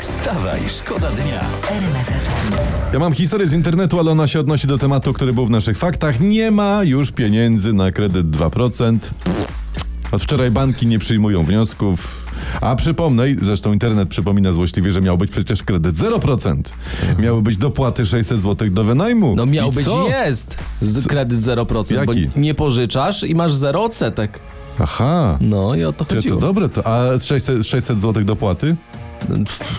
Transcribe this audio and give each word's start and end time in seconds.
Wstawaj, 0.00 0.60
szkoda 0.68 1.10
dnia. 1.10 1.40
Ja 2.92 2.98
mam 2.98 3.12
historię 3.12 3.48
z 3.48 3.52
internetu, 3.52 3.98
ale 4.00 4.10
ona 4.10 4.26
się 4.26 4.40
odnosi 4.40 4.66
do 4.66 4.78
tematu, 4.78 5.12
który 5.12 5.32
był 5.32 5.46
w 5.46 5.50
naszych 5.50 5.78
faktach. 5.78 6.20
Nie 6.20 6.50
ma 6.50 6.84
już 6.84 7.12
pieniędzy 7.12 7.72
na 7.72 7.90
kredyt 7.90 8.26
2%. 8.26 8.98
Od 10.12 10.22
wczoraj 10.22 10.50
banki 10.50 10.86
nie 10.86 10.98
przyjmują 10.98 11.44
wniosków. 11.44 12.26
A 12.60 12.76
przypomnę, 12.76 13.24
zresztą 13.42 13.72
internet 13.72 14.08
przypomina 14.08 14.52
złośliwie, 14.52 14.92
że 14.92 15.00
miał 15.00 15.18
być 15.18 15.30
przecież 15.30 15.62
kredyt 15.62 15.94
0%. 15.94 16.56
Miały 17.18 17.42
być 17.42 17.56
dopłaty 17.56 18.06
600 18.06 18.40
zł 18.40 18.68
do 18.70 18.84
wynajmu. 18.84 19.36
No 19.36 19.46
miał 19.46 19.68
I 19.70 19.72
być 19.74 19.84
co? 19.84 20.08
jest 20.08 20.58
z 20.80 21.06
kredyt 21.06 21.38
0%, 21.40 22.06
bo 22.06 22.12
Jaki? 22.12 22.30
nie 22.36 22.54
pożyczasz 22.54 23.22
i 23.22 23.34
masz 23.34 23.54
0 23.54 23.84
odsetek. 23.84 24.38
Aha. 24.80 25.38
No 25.40 25.74
i 25.74 25.84
o 25.84 25.92
to 25.92 26.04
to 26.04 26.14
chodziło. 26.14 26.40
dobre 26.40 26.68
to. 26.68 26.86
A 26.86 27.18
600, 27.20 27.66
600 27.66 28.00
zł 28.02 28.24
dopłaty? 28.24 28.76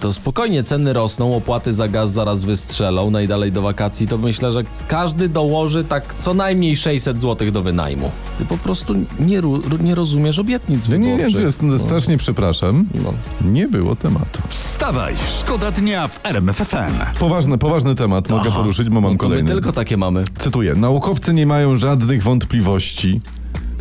To 0.00 0.12
spokojnie, 0.12 0.62
ceny 0.64 0.92
rosną, 0.92 1.36
opłaty 1.36 1.72
za 1.72 1.88
gaz 1.88 2.12
zaraz 2.12 2.44
wystrzelą, 2.44 3.10
najdalej 3.10 3.52
do 3.52 3.62
wakacji, 3.62 4.06
to 4.06 4.18
myślę, 4.18 4.52
że 4.52 4.62
każdy 4.88 5.28
dołoży 5.28 5.84
tak 5.84 6.14
co 6.18 6.34
najmniej 6.34 6.76
600 6.76 7.20
zł 7.20 7.50
do 7.50 7.62
wynajmu. 7.62 8.10
Ty 8.38 8.44
po 8.44 8.56
prostu 8.58 8.94
nie, 9.20 9.40
nie 9.80 9.94
rozumiesz 9.94 10.38
obietnic 10.38 10.88
Ja 10.88 10.96
nie 10.96 11.06
wiem, 11.06 11.16
wyborczych. 11.16 11.36
to 11.40 11.42
jest, 11.46 11.62
no, 11.62 11.78
strasznie 11.78 12.18
przepraszam. 12.18 12.86
No. 12.94 13.12
Nie 13.50 13.68
było 13.68 13.96
tematu. 13.96 14.42
Wstawaj, 14.48 15.14
szkoda 15.38 15.70
dnia 15.70 16.08
w 16.08 16.20
RMF 16.24 16.56
FM. 16.56 17.18
Poważny, 17.18 17.58
poważny 17.58 17.94
temat 17.94 18.30
mogę 18.30 18.50
poruszyć, 18.50 18.88
bo 18.88 19.00
mam 19.00 19.12
No 19.12 19.18
to 19.18 19.24
my 19.24 19.28
kolejny. 19.30 19.50
tylko 19.50 19.72
takie 19.72 19.96
mamy. 19.96 20.24
Cytuję. 20.38 20.74
Naukowcy 20.74 21.34
nie 21.34 21.46
mają 21.46 21.76
żadnych 21.76 22.22
wątpliwości. 22.22 23.20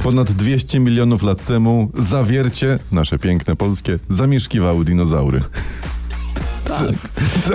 Ponad 0.03 0.31
200 0.31 0.79
milionów 0.79 1.23
lat 1.23 1.45
temu 1.45 1.91
zawiercie, 1.95 2.79
nasze 2.91 3.19
piękne 3.19 3.55
polskie, 3.55 3.99
zamieszkiwały 4.09 4.85
dinozaury. 4.85 5.41
Tak. 6.65 6.91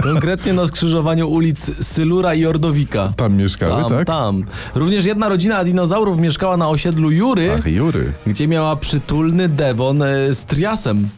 Konkretnie 0.02 0.52
na 0.52 0.66
skrzyżowaniu 0.66 1.28
ulic 1.30 1.70
Sylura 1.86 2.34
i 2.34 2.46
Ordowika. 2.46 3.12
Tam 3.16 3.34
mieszkały, 3.36 3.82
Tam, 3.82 3.90
tak? 3.90 4.06
tam. 4.06 4.44
Również 4.74 5.04
jedna 5.04 5.28
rodzina 5.28 5.64
dinozaurów 5.64 6.18
mieszkała 6.20 6.56
na 6.56 6.68
osiedlu 6.68 7.10
Jury, 7.10 7.52
Ach, 7.58 7.66
Jury. 7.66 8.12
gdzie 8.26 8.48
miała 8.48 8.76
przytulny 8.76 9.48
Devon 9.48 10.02
e, 10.02 10.34
z 10.34 10.44
triasem. 10.44 11.08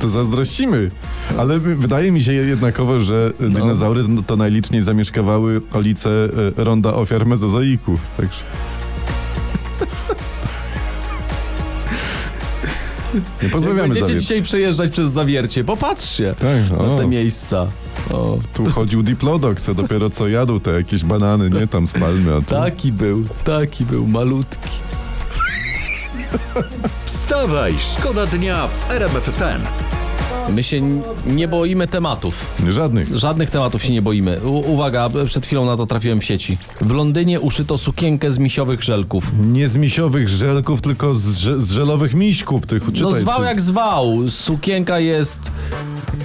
To 0.00 0.08
zazdrościmy. 0.18 0.90
Ale 1.38 1.58
wydaje 1.60 2.12
mi 2.12 2.22
się 2.22 2.32
jednakowo, 2.32 3.00
że 3.00 3.32
No. 3.40 3.48
dinozaury 3.48 4.04
no, 4.08 4.22
to 4.22 4.36
najliczniej 4.36 4.82
zamieszkiwały 4.82 5.56
okolice 5.70 6.10
e, 6.58 6.64
ronda 6.64 6.94
ofiar 6.94 7.26
mezozoiku. 7.26 7.98
Także... 8.16 8.38
Nie 13.42 13.48
pozdrawiamy 13.48 13.82
Będziecie 13.82 14.00
Zawiercie. 14.06 14.20
dzisiaj 14.20 14.42
przejeżdżać 14.42 14.90
przez 14.90 15.10
zawiercie. 15.10 15.64
Popatrzcie 15.64 16.34
Tak, 16.38 16.78
na 16.78 16.84
o. 16.94 16.96
te 16.98 17.06
miejsca. 17.06 17.66
O, 18.12 18.38
Tu 18.54 18.70
chodził 18.70 19.02
Diplodox, 19.02 19.68
a 19.68 19.74
dopiero 19.74 20.10
co 20.10 20.28
jadł 20.28 20.60
te 20.60 20.70
jakieś 20.70 21.04
banany, 21.04 21.50
nie? 21.50 21.66
Tam 21.66 21.86
z 21.86 21.92
palmy, 21.92 22.34
a 22.34 22.40
tu... 22.40 22.46
taki 22.50 22.92
był, 22.92 23.24
taki 23.44 23.84
był, 23.84 24.06
malutki. 24.06 24.68
Wstawaj, 27.04 27.74
szkoda 27.98 28.26
dnia 28.26 28.68
w 28.68 28.90
RMF 28.90 29.22
FM. 29.24 29.62
My 30.50 30.62
się 30.62 30.80
nie 31.26 31.48
boimy 31.48 31.86
tematów. 31.86 32.46
Żadnych. 32.68 33.18
Żadnych 33.18 33.50
tematów 33.50 33.82
się 33.82 33.92
nie 33.92 34.02
boimy. 34.02 34.40
U 34.44 34.72
uwaga, 34.72 35.08
przed 35.26 35.46
chwilą 35.46 35.64
na 35.64 35.76
to 35.76 35.86
trafiłem 35.86 36.20
w 36.20 36.24
sieci. 36.24 36.58
W 36.80 36.90
Londynie 36.90 37.40
uszyto 37.40 37.78
sukienkę 37.78 38.32
z 38.32 38.38
misiowych 38.38 38.82
żelków. 38.82 39.32
Nie 39.52 39.68
z 39.68 39.76
misiowych 39.76 40.28
żelków, 40.28 40.80
tylko 40.80 41.14
z, 41.14 41.22
z 41.62 41.70
żelowych 41.72 42.14
miśków. 42.14 42.66
Tych, 42.66 42.86
No 42.86 42.92
czytaj, 42.92 43.20
zwał 43.20 43.38
czy- 43.38 43.44
jak 43.44 43.60
zwał. 43.60 44.30
Sukienka 44.30 44.98
jest 44.98 45.40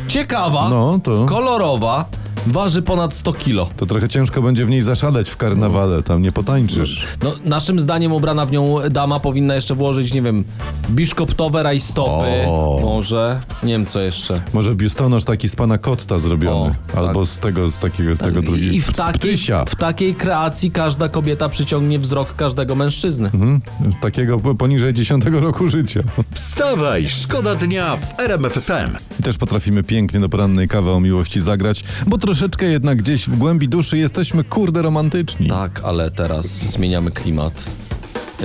ciekawa, 0.07 0.69
No, 0.69 0.99
to... 1.03 1.25
kolorowa, 1.25 2.05
waży 2.45 2.81
ponad 2.81 3.13
100 3.13 3.33
kilo. 3.33 3.69
To 3.77 3.85
trochę 3.85 4.09
ciężko 4.09 4.41
będzie 4.41 4.65
w 4.65 4.69
niej 4.69 4.81
zaszaleć 4.81 5.29
w 5.29 5.37
karnawale, 5.37 6.03
tam 6.03 6.21
nie 6.21 6.31
potańczysz. 6.31 7.05
No, 7.23 7.33
naszym 7.45 7.79
zdaniem 7.79 8.11
ubrana 8.11 8.45
w 8.45 8.51
nią 8.51 8.75
dama 8.91 9.19
powinna 9.19 9.55
jeszcze 9.55 9.75
włożyć, 9.75 10.13
nie 10.13 10.21
wiem, 10.21 10.43
biszkoptowe 10.89 11.63
rajstopy. 11.63 12.27
O. 12.47 12.79
Może, 12.81 13.41
nie 13.63 13.71
wiem 13.73 13.85
co 13.85 13.99
jeszcze. 14.01 14.41
Może 14.53 14.75
biustonosz 14.75 15.23
taki 15.23 15.49
z 15.49 15.55
pana 15.55 15.77
Kotta 15.77 16.19
zrobiony. 16.19 16.75
O, 16.95 16.97
albo 16.97 17.19
tak. 17.19 17.29
z 17.29 17.39
tego, 17.39 17.71
z 17.71 17.79
takiego, 17.79 18.15
z 18.15 18.19
tego 18.19 18.41
drugiego. 18.41 18.73
I 18.73 18.81
w 18.81 18.85
z 18.87 18.91
takiej, 18.91 19.19
ptysia. 19.19 19.65
w 19.65 19.75
takiej 19.75 20.15
kreacji 20.15 20.71
każda 20.71 21.09
kobieta 21.09 21.49
przyciągnie 21.49 21.99
wzrok 21.99 22.35
każdego 22.35 22.75
mężczyzny. 22.75 23.29
Mhm. 23.33 23.61
Takiego 24.01 24.39
po- 24.39 24.55
poniżej 24.55 24.93
10 24.93 25.25
roku 25.25 25.69
życia. 25.69 25.99
Wstawaj, 26.33 27.09
szkoda 27.09 27.55
dnia 27.55 27.97
w 27.97 28.19
RMF 28.19 28.53
FM. 28.53 28.97
I 29.19 29.23
też 29.23 29.37
potrafimy 29.37 29.83
pięknie 29.83 30.19
do 30.19 30.29
porannej 30.29 30.67
kawy 30.67 30.91
o 30.91 30.99
miłości 30.99 31.41
zagrać, 31.41 31.83
bo 32.07 32.17
troszeczkę 32.27 32.65
jednak 32.65 32.97
gdzieś 32.97 33.29
w 33.29 33.37
głębi 33.37 33.69
duszy 33.69 33.97
jesteśmy 33.97 34.43
kurde 34.43 34.81
romantyczni. 34.81 35.47
Tak, 35.47 35.81
ale 35.83 36.11
teraz 36.11 36.45
zmieniamy 36.45 37.11
klimat. 37.11 37.69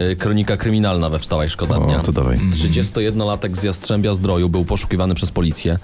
Yy, 0.00 0.16
Kronika 0.16 0.56
kryminalna 0.56 1.10
we 1.10 1.18
Wstawaj 1.18 1.50
Szkoda 1.50 1.76
O, 1.76 1.80
Dnia. 1.86 1.98
to 1.98 2.12
dawaj. 2.12 2.38
31-latek 2.52 3.56
z 3.56 3.62
Jastrzębia 3.62 4.14
Zdroju 4.14 4.48
był 4.48 4.64
poszukiwany 4.64 5.14
przez 5.14 5.30
policję. 5.30 5.78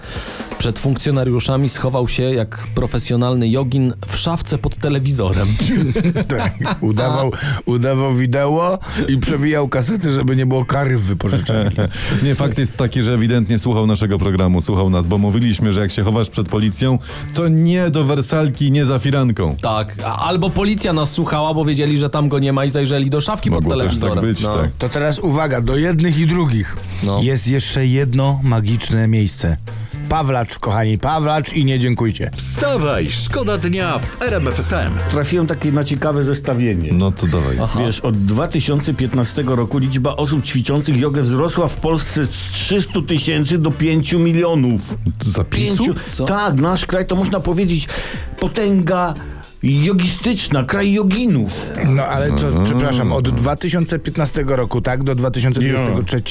Przed 0.58 0.78
funkcjonariuszami 0.78 1.68
schował 1.68 2.08
się 2.08 2.22
jak 2.22 2.66
profesjonalny 2.74 3.48
jogin 3.48 3.94
w 4.06 4.16
szafce 4.16 4.58
pod 4.58 4.76
telewizorem. 4.76 5.48
Tak, 6.28 6.54
udawał, 6.80 7.30
udawał 7.66 8.14
wideo 8.14 8.78
i 9.08 9.18
przewijał 9.18 9.68
kasety, 9.68 10.12
żeby 10.12 10.36
nie 10.36 10.46
było 10.46 10.64
kary 10.64 10.98
w 10.98 11.02
wypożyczalni. 11.02 11.76
Nie, 12.24 12.34
fakt 12.34 12.58
jest 12.58 12.76
taki, 12.76 13.02
że 13.02 13.14
ewidentnie 13.14 13.58
słuchał 13.58 13.86
naszego 13.86 14.18
programu, 14.18 14.60
słuchał 14.60 14.90
nas, 14.90 15.08
bo 15.08 15.18
mówiliśmy, 15.18 15.72
że 15.72 15.80
jak 15.80 15.90
się 15.90 16.02
chowasz 16.02 16.28
przed 16.30 16.48
policją, 16.48 16.98
to 17.34 17.48
nie 17.48 17.90
do 17.90 18.04
wersalki, 18.04 18.72
nie 18.72 18.84
za 18.84 18.98
firanką. 18.98 19.56
Tak, 19.62 19.96
albo 20.20 20.50
policja 20.50 20.92
nas 20.92 21.10
słuchała, 21.10 21.54
bo 21.54 21.64
wiedzieli, 21.64 21.98
że 21.98 22.10
tam 22.10 22.28
go 22.28 22.38
nie 22.38 22.52
ma 22.52 22.64
i 22.64 22.70
zajrzeli 22.70 23.10
do 23.10 23.20
szafki 23.20 23.50
pod 23.50 23.64
Mogło 23.64 23.70
też 23.70 23.78
telewizorem. 23.78 23.97
Tak 24.00 24.20
być, 24.20 24.42
no. 24.42 24.56
tak. 24.56 24.70
To 24.78 24.88
teraz 24.88 25.18
uwaga, 25.18 25.60
do 25.60 25.76
jednych 25.76 26.18
i 26.18 26.26
drugich. 26.26 26.76
No. 27.02 27.22
Jest 27.22 27.48
jeszcze 27.48 27.86
jedno 27.86 28.40
magiczne 28.42 29.08
miejsce. 29.08 29.56
Pawlacz, 30.08 30.58
kochani, 30.58 30.98
Pawlacz 30.98 31.52
i 31.52 31.64
nie 31.64 31.78
dziękujcie. 31.78 32.30
Wstawaj, 32.36 33.10
szkoda 33.10 33.58
dnia 33.58 33.98
w 33.98 34.22
RMF 34.22 34.54
FM. 34.54 35.10
Trafiłem 35.10 35.46
takie 35.46 35.72
na 35.72 35.84
ciekawe 35.84 36.22
zestawienie. 36.24 36.92
No 36.92 37.12
to 37.12 37.26
dawaj. 37.26 37.58
Wiesz, 37.78 38.00
od 38.00 38.18
2015 38.18 39.42
roku 39.46 39.78
liczba 39.78 40.16
osób 40.16 40.44
ćwiczących 40.44 41.00
jogę 41.00 41.22
wzrosła 41.22 41.68
w 41.68 41.76
Polsce 41.76 42.26
z 42.26 42.30
300 42.52 43.02
tysięcy 43.06 43.58
do 43.58 43.70
5 43.70 44.12
milionów. 44.12 44.98
Zapisu? 45.26 45.76
Pięciu, 45.76 45.94
Co? 46.10 46.24
tak, 46.24 46.54
nasz 46.54 46.86
kraj 46.86 47.06
to 47.06 47.16
można 47.16 47.40
powiedzieć 47.40 47.88
potęga 48.38 49.14
jogistyczna, 49.62 50.64
kraj 50.64 50.92
joginów. 50.92 51.62
No 51.88 52.02
ale 52.02 52.28
co, 52.36 52.46
przepraszam, 52.64 53.12
od 53.12 53.28
2015 53.30 54.44
roku, 54.46 54.80
tak, 54.80 55.02
do 55.02 55.14
2023, 55.14 56.22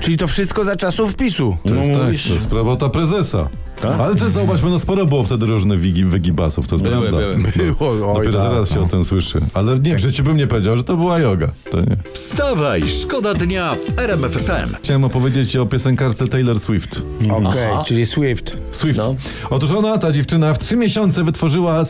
czyli 0.00 0.16
to 0.18 0.26
wszystko 0.26 0.64
za 0.64 0.76
czasów 0.76 1.16
PiSu. 1.16 1.56
To 1.64 1.74
jest, 1.74 1.90
No 1.90 1.98
tak, 1.98 2.14
to 2.28 2.34
jest 2.34 2.52
robota 2.52 2.88
prezesa. 2.88 3.48
Tak? 3.80 4.00
Ale 4.00 4.14
co 4.14 4.30
zauważmy, 4.30 4.70
no 4.70 4.78
sporo 4.78 5.06
było 5.06 5.24
wtedy 5.24 5.46
różnych 5.46 5.80
wigi, 5.80 6.04
wygibasów, 6.04 6.68
to 6.68 6.74
jest 6.74 6.84
Były, 6.84 7.08
prawda. 7.08 7.18
były. 7.18 7.74
Było, 7.74 8.12
oj, 8.12 8.16
Dopiero 8.26 8.40
tak. 8.42 8.50
teraz 8.52 8.70
się 8.72 8.80
o 8.80 8.86
tym 8.86 9.04
słyszy. 9.04 9.40
Ale 9.54 9.78
nie, 9.78 9.96
w 9.96 9.98
życiu 9.98 10.22
bym 10.24 10.36
nie 10.36 10.46
powiedział, 10.46 10.76
że 10.76 10.84
to 10.84 10.96
była 10.96 11.18
yoga. 11.18 11.52
To 11.70 11.80
nie. 11.80 11.96
Wstawaj, 12.12 12.82
szkoda 12.88 13.34
dnia 13.34 13.74
w 13.74 14.00
RMF 14.00 14.32
FM. 14.32 14.74
Chciałem 14.82 15.04
opowiedzieć 15.04 15.50
ci 15.52 15.58
o 15.58 15.66
piosenkarce 15.66 16.26
Taylor 16.28 16.60
Swift. 16.60 17.02
Okej, 17.30 17.72
czyli 17.86 18.06
Swift. 18.06 18.56
Swift. 18.70 18.98
No. 18.98 19.14
Otóż 19.50 19.70
ona, 19.72 19.98
ta 19.98 20.12
dziewczyna, 20.12 20.54
w 20.54 20.58
trzy 20.58 20.76
miesiące 20.76 21.24
wytworzyła 21.24 21.84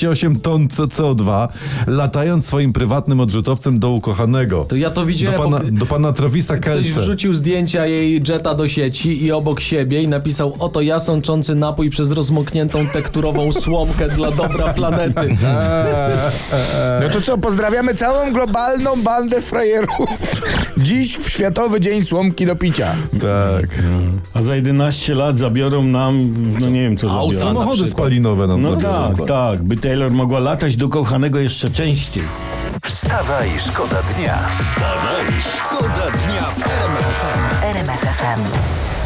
138 0.00 0.40
ton 0.40 0.68
CO2, 0.68 1.48
latając 1.86 2.46
swoim 2.46 2.72
prywatnym 2.72 3.20
odrzutowcem 3.20 3.78
do 3.78 3.90
ukochanego. 3.90 4.64
To 4.64 4.76
ja 4.76 4.90
to 4.90 5.00
Do 5.00 5.06
widziałem. 5.06 5.38
pana, 5.40 5.58
bo 5.58 5.64
do 5.78 5.86
pana 5.86 6.12
Travisa 6.12 6.56
Ktoś 6.56 6.74
Kelce. 6.74 7.00
wrzucił 7.00 7.34
zdjęcia 7.34 7.86
jej 7.86 8.22
jetta 8.28 8.54
do 8.54 8.68
sieci 8.68 9.24
i 9.24 9.32
obok 9.32 9.60
siebie 9.60 10.02
i 10.02 10.08
napisał 10.08 10.54
oto 10.58 10.80
ja 10.80 10.98
sączący 11.00 11.54
napój 11.54 11.90
przez 11.90 12.10
rozmokniętą 12.10 12.86
tekturową 12.86 13.52
słomkę 13.52 14.08
dla 14.08 14.30
dobra 14.30 14.68
planety. 14.74 15.36
No 17.02 17.08
to 17.12 17.20
co, 17.20 17.38
pozdrawiamy 17.38 17.94
całą 17.94 18.32
globalną 18.32 19.02
bandę 19.02 19.42
frajerów. 19.42 20.06
Dziś 20.78 21.16
w 21.18 21.28
Światowy 21.30 21.80
Dzień 21.80 22.02
Słomki 22.04 22.46
do 22.46 22.56
picia. 22.56 22.94
Tak. 23.12 23.66
A 24.34 24.42
za 24.42 24.56
11 24.56 25.14
lat 25.14 25.38
zabiorą 25.38 25.82
nam, 25.84 26.34
no 26.60 26.66
nie 26.68 26.80
wiem 26.82 26.96
co 26.96 27.08
zabiorą. 27.08 27.32
Samochody 27.32 27.88
spalinowe 27.88 28.46
nam 28.46 28.62
No 28.62 28.70
zabiorą. 28.70 29.14
tak, 29.16 29.26
tak, 29.28 29.62
by 29.64 29.76
Taylor 29.90 30.10
mogła 30.10 30.38
latać 30.38 30.76
do 30.76 30.88
kochanego 30.88 31.40
jeszcze 31.40 31.70
częściej. 31.70 32.22
Wstawaj, 32.82 33.48
szkoda 33.58 34.02
dnia. 34.02 34.38
Wstawaj, 34.50 35.26
szkoda 35.54 36.10
dnia 36.10 36.42
w 36.42 36.66
RMF 36.66 37.06
FM. 37.06 37.64
RMF 37.64 38.00
FM. 38.00 38.99